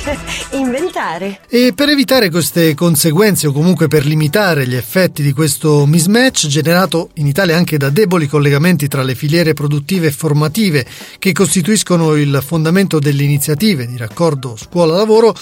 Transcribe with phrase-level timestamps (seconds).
[0.52, 1.40] inventare.
[1.48, 7.10] E per evitare queste conseguenze o comunque per limitare gli effetti di questo mismatch generato
[7.14, 10.86] in Italia anche da deboli collegamenti tra le filiere produttive e formative
[11.18, 15.34] che costituiscono il fondamento delle iniziative di raccordo scuola-lavoro,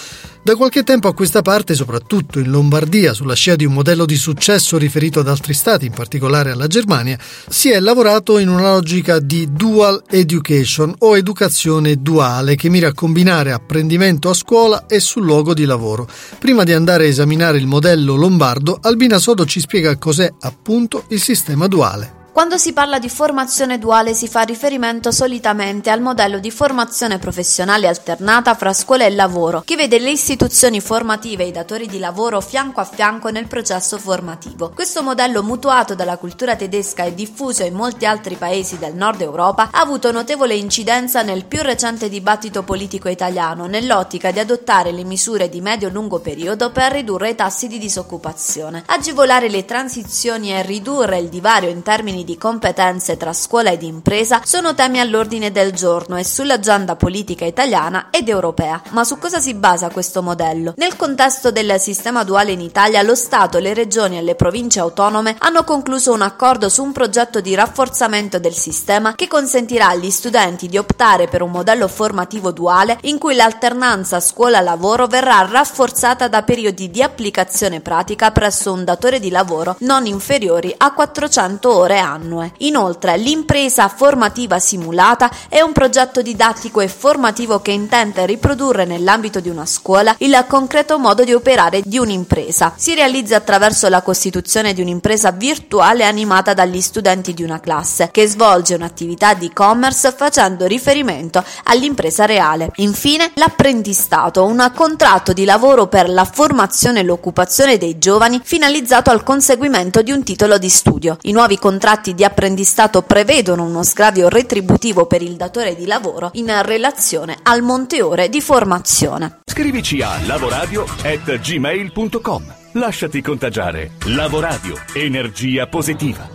[0.42, 4.16] da qualche tempo a questa parte, soprattutto in Lombardia, sulla scia di un modello di
[4.16, 7.18] successo riferito ad altri stati, in particolare alla Germania,
[7.48, 12.95] si è lavorato in una logica di dual education o educazione duale che mira a
[12.95, 14.48] combinare apprendimento a scuola
[14.88, 16.09] e sul luogo di lavoro.
[16.38, 21.21] Prima di andare a esaminare il modello lombardo, Albina Sodo ci spiega cos'è appunto il
[21.21, 22.17] sistema duale.
[22.30, 27.88] Quando si parla di formazione duale si fa riferimento solitamente al modello di formazione professionale
[27.88, 32.41] alternata fra scuola e lavoro, che vede le istituzioni formative e i datori di lavoro
[32.41, 34.70] fianco a fianco nel processo formativo.
[34.73, 39.70] Questo modello mutuato dalla cultura tedesca e diffuso in molti altri paesi del nord Europa
[39.73, 45.49] ha avuto notevole incidenza nel più recente dibattito politico italiano nell'ottica di adottare le misure
[45.49, 51.29] di medio-lungo periodo per ridurre i tassi di disoccupazione, agevolare le transizioni e ridurre il
[51.29, 56.24] divario in termini di competenze tra scuola ed impresa sono temi all'ordine del giorno e
[56.24, 58.82] sull'agenda politica italiana ed europea.
[58.90, 60.74] Ma su cosa si basa questo modello?
[60.76, 65.37] Nel contesto del sistema duale in Italia, lo Stato, le regioni e le province autonome
[65.38, 70.69] hanno concluso un accordo su un progetto di rafforzamento del sistema che consentirà agli studenti
[70.69, 76.91] di optare per un modello formativo duale in cui l'alternanza scuola-lavoro verrà rafforzata da periodi
[76.91, 82.53] di applicazione pratica presso un datore di lavoro non inferiori a 400 ore annue annue.
[82.59, 89.48] Inoltre, l'impresa formativa simulata è un progetto didattico e formativo che intende riprodurre nell'ambito di
[89.48, 92.72] una scuola il concreto modo di operare di un'impresa.
[92.76, 98.26] Si realizza attraverso la costituzione di un'impresa virtuale animata dagli studenti di una classe, che
[98.26, 102.70] svolge un'attività di e-commerce facendo riferimento all'impresa reale.
[102.76, 109.22] Infine, l'apprendistato, un contratto di lavoro per la formazione e l'occupazione dei giovani finalizzato al
[109.22, 111.16] conseguimento di un titolo di studio.
[111.22, 116.31] I nuovi contratti contratti di apprendistato prevedono uno sgravio retributivo per il datore di lavoro
[116.34, 119.41] in relazione al monte ore di formazione.
[119.44, 122.54] Scrivici a lavoradio@gmail.com.
[122.72, 123.91] Lasciati contagiare.
[124.06, 126.25] Lavoradio, energia positiva.